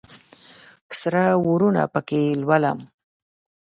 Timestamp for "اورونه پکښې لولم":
1.45-2.79